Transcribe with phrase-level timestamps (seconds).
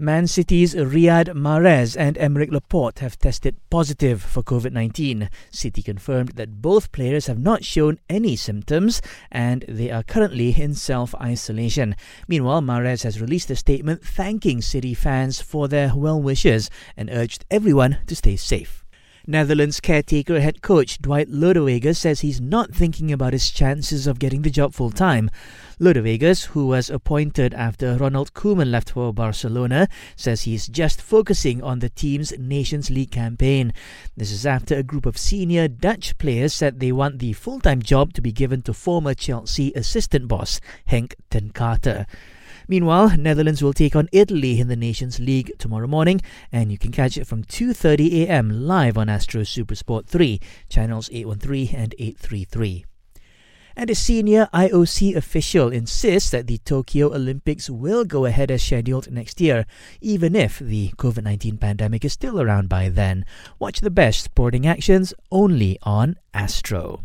[0.00, 5.28] Man City's Riyad Mahrez and Aymeric Laporte have tested positive for COVID 19.
[5.50, 10.72] City confirmed that both players have not shown any symptoms and they are currently in
[10.72, 11.94] self isolation.
[12.26, 17.44] Meanwhile, Mahrez has released a statement thanking City fans for their well wishes and urged
[17.50, 18.79] everyone to stay safe.
[19.30, 24.42] Netherlands caretaker head coach Dwight Lodeweges says he's not thinking about his chances of getting
[24.42, 25.30] the job full time.
[25.78, 31.78] Lodeweges, who was appointed after Ronald Koeman left for Barcelona, says he's just focusing on
[31.78, 33.72] the team's Nations League campaign.
[34.16, 37.82] This is after a group of senior Dutch players said they want the full time
[37.82, 42.04] job to be given to former Chelsea assistant boss Henk ten Cate.
[42.70, 46.20] Meanwhile, Netherlands will take on Italy in the Nations League tomorrow morning,
[46.52, 48.48] and you can catch it from 2:30 a.m.
[48.48, 50.38] live on Astro Supersport 3,
[50.68, 52.84] channels 813 and 833.
[53.74, 59.10] And a senior IOC official insists that the Tokyo Olympics will go ahead as scheduled
[59.10, 59.66] next year,
[60.00, 63.24] even if the COVID 19 pandemic is still around by then.
[63.58, 67.02] Watch the best sporting actions only on Astro.